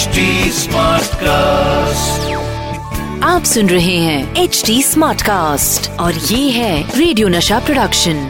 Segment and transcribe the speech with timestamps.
[0.00, 0.20] HD
[1.22, 2.28] cast
[3.24, 8.22] आप सुन रहे हैं एच डी स्मार्ट कास्ट और ये है रेडियो नशा प्रोडक्शन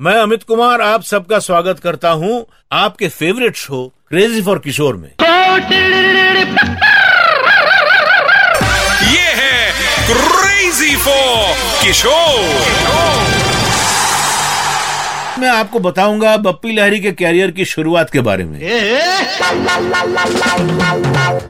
[0.00, 2.44] मैं अमित कुमार आप सबका स्वागत करता हूँ
[2.82, 5.10] आपके favourite show crazy for Kishore में।
[9.12, 9.72] ये है
[10.10, 13.43] क्रेजी फॉर किशोर
[15.38, 18.60] मैं आपको बताऊँगा बप्पी लहरी के कैरियर की शुरुआत के बारे में।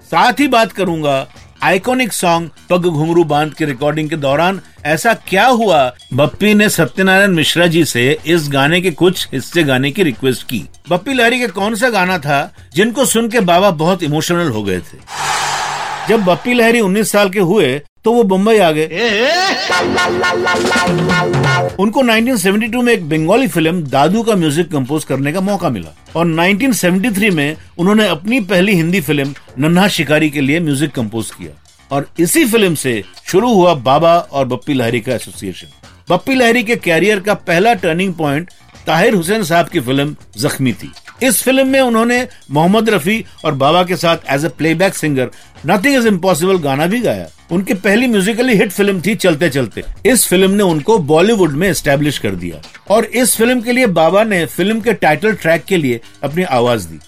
[0.05, 1.27] साथ ही बात करूँगा
[1.63, 5.93] आइकॉनिक सॉन्ग पग घुंगरू बाँध के रिकॉर्डिंग के दौरान ऐसा क्या हुआ?
[6.15, 10.63] बप्पी ने सत्यनारायण मिश्रा जी से इस गाने के कुछ हिस्से गाने की रिक्वेस्ट की।
[10.91, 14.79] बप्पी लहरी के कौन सा गाना था जिनको सुन के बाबा बहुत इमोशनल हो गए
[14.79, 14.99] थे?
[16.09, 18.87] जब बप्पी लहरी 19 साल के हुए तो वो मुंबई आ गए।
[21.65, 26.27] उनको 1972 में एक बंगाली फ़िल्म, दादू का म्यूज़िक कंपोज करने का मौका मिला। और
[26.27, 31.51] 1973 में उन्होंने अपनी पहली हिंदी फ़िल्म, नन्हा शिकारी के लिए म्यूज़िक कंपोज किया।
[31.91, 35.67] और इसी फ़िल्म से शुरू हुआ बाबा और बप्पी लहरी का एसोसिएशन।
[36.11, 38.51] बप्पी लहरी के कैरियर का पहला टर्निंग प्वाइंट
[38.87, 40.93] ताहिर हुसैन साहब की फ़िल्म, जख्मी थी।
[41.25, 45.31] इस फ़िल्म में उन्होंने मोहम्मद रफी और बाबा के साथ as a playback singer
[45.67, 50.27] nothing is impossible गाना भी गाया। उनकी पहली म्यूजिकली हिट फ़िल्म थी चलते चलते। इस
[50.27, 52.61] फ़िल्म ने उनको बॉलीवुड में स्टेब्लिश कर दिया।
[52.95, 56.87] और इस फ़िल्म के लिए बाबा ने फ़िल्म के टाइटल ट्रैक के लिए अपनी आवाज़
[56.89, 57.01] दी।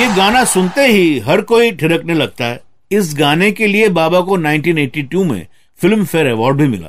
[0.00, 4.36] ये गाना सुनते ही हर कोई ठिरकने लगता है। इस गाने के लिए बाबा को
[4.38, 5.46] 1982 में
[5.80, 6.88] फ़िल्म फेयर अवार्ड भी मिला।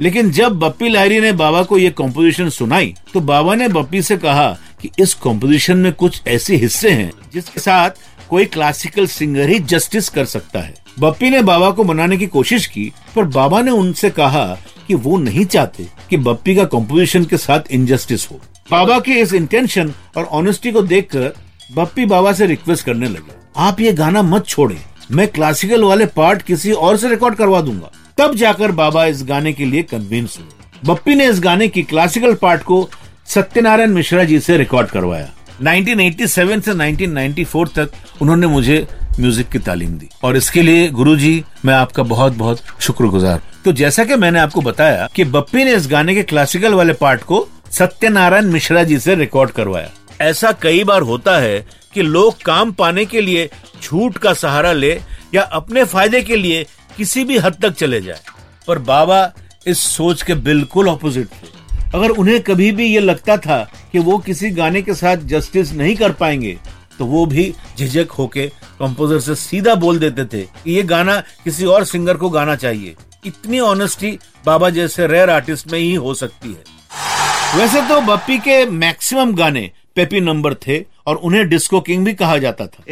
[0.00, 4.16] लेकिन जब बप्पी लाहिरी ने बाबा को ये कॉम्पोजिशन सुनाई तो बाबा ने बप्पी से
[4.16, 4.46] कहा
[4.82, 7.90] कि इस कॉम्पोजिशन में कुछ ऐसे हिस्से हैं जिसके साथ
[8.30, 12.66] कोई क्लासिकल सिंगर ही जस्टिस कर सकता है। बप्पी ने बाबा को मनाने की कोशिश
[12.66, 14.46] की पर बाबा ने उनसे कहा
[14.88, 19.32] कि वो नहीं चाहते कि बप्पी का कॉम्पोजिशन के साथ इनजस्टिस हो। बाबा की इस
[19.32, 21.32] इंटेंशन और ऑनेस्टी को देखकर
[21.74, 24.78] बप्पी बाबा से रिक्वेस्ट करने लगे। आप ये गाना मत छोड़े।
[25.10, 29.52] मैं क्लासिकल वाले पार्ट किसी और से रिकॉर्ड करवा दूँगा। तब जाकर बाबा इस गाने
[29.52, 32.88] के लिए कन्विंस हुए। बप्पी ने इस गाने की क्लासिकल पार्ट को
[33.26, 35.28] सत्यनारायण मिश्रा जी से रिकॉर्ड करवाया।
[35.62, 38.86] 1987 से 1994 तक उन्होंने मुझे
[39.20, 43.72] म्यूज़िक की तालीम दी। और इसके लिए गुरु जी मैं आपका बहुत बहुत शुक्रगुजार तो
[43.72, 47.46] जैसा कि मैंने आपको बताया कि बप्पी ने इस गाने के क्लासिकल वाले पार्ट को
[47.70, 53.04] सत्यनारायण मिश्रा जी से रिकॉर्ड करवाया। ऐसा कई बार होता है कि लोग काम पाने
[53.04, 53.48] के लिए
[53.82, 54.92] झूठ का सहारा ले
[55.34, 56.64] या अपने फ़ायदे के लिए
[56.96, 58.20] किसी भी हद तक चले जाए।
[58.68, 59.32] पर बाबा
[59.66, 61.48] इस सोच के बिल्कुल ऑपोजिट थे।
[61.94, 63.62] अगर उन्हें कभी भी ये लगता था
[63.92, 66.58] कि वो किसी गाने के साथ जस्टिस नहीं कर पाएँगे
[66.98, 68.46] तो वो भी झिझक होके
[68.78, 72.94] कंपोजर से सीधा बोल देते थे कि ये गाना किसी और सिंगर को गाना चाहिए।
[73.26, 74.10] इतनी ऑनेस्टी
[74.46, 79.70] बाबा जैसे रेयर आर्टिस्ट में ही हो सकती है। वैसे तो बप्पी के मैक्सिमम गाने
[79.96, 82.84] पेपी नंबर थे और उन्हें डिस्को किंग भी कहा जाता था।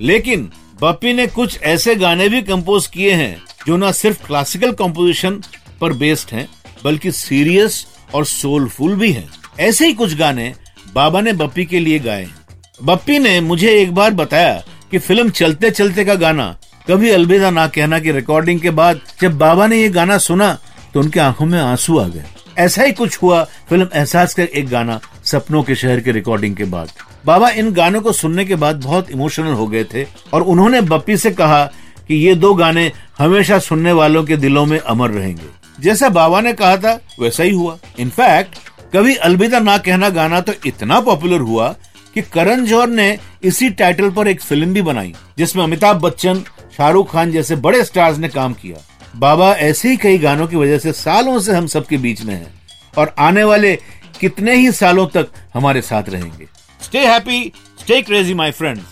[0.00, 0.50] लेकिन
[0.82, 3.36] बप्पी ने कुछ ऐसे गाने भी कंपोज किए हैं
[3.66, 5.40] जो न सिर्फ़ क्लासिकल कंपोजिशन
[5.80, 6.48] पर बेस्ड हैं
[6.84, 9.28] बल्कि सीरियस और सोलफुल भी हैं।
[9.60, 10.52] ऐसे ही कुछ गाने
[10.94, 12.34] बाबा ने बप्पी के लिए गाए हैं।
[12.82, 16.56] बप्पी ने मुझे एक बार बताया कि फ़िल्म चलते चलते का गाना
[16.88, 20.58] कभी अलविदा ना कहना की रिकॉर्डिंग के बाद जब बाबा ने ये गाना सुना
[20.94, 22.24] तो उनके आँखों में आँसू आ गए।
[22.58, 26.64] ऐसा ही कुछ हुआ फ़िल्म एहसास का एक गाना सपनों के शहर के रिकॉर्डिंग के
[26.64, 26.90] बाद।
[27.26, 31.16] बाबा, इन गानों को सुनने के बाद बहुत इमोशनल हो गए थे और उन्होंने बप्पी
[31.16, 31.64] से कहा
[32.08, 35.48] कि ये दो गाने हमेशा सुनने वालों के दिलों में अमर रहेंगे।
[35.80, 38.58] जैसा बाबा ने कहा था, वैसा ही हुआ। इनफैक्ट
[38.94, 41.68] कभी अलविदा ना कहना गाना तो इतना पॉपुलर हुआ
[42.14, 46.42] कि करण जौहर ने इसी टाइटल पर एक फ़िल्म भी बनाई, जिसमें अमिताभ बच्चन,
[46.76, 48.76] शाहरुख खान जैसे बड़े स्टार्स ने काम किया।
[49.16, 52.54] बाबा ऐसे ही कई गानों की वजह से सालों से हम सबके बीच में हैं
[52.98, 53.74] और आने वाले
[54.20, 56.46] कितने ही सालों तक हमारे साथ रहेंगे।
[56.80, 58.82] Stay happy stay crazy my friends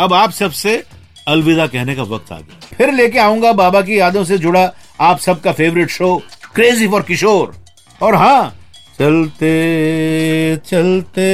[0.00, 0.82] अब आप सबसे
[1.28, 4.70] अलविदा कहने का वक्त आ गया। फिर लेके आऊँगा बाबा की यादों से जुड़ा
[5.00, 6.16] आप सबका favourite show
[6.54, 7.54] crazy for Kishore
[8.02, 8.54] और हाँ
[8.98, 11.30] चलते चलते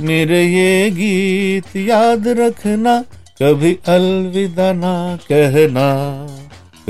[0.00, 3.00] मेरे ये गीत याद रखना
[3.42, 5.88] कभी अलविदा ना कहना।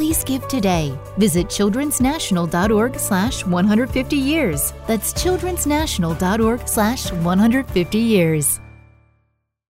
[0.00, 0.98] Please give today.
[1.18, 4.72] Visit childrensnational.org slash 150 years.
[4.86, 8.60] That's childrensnational.org slash 150 years.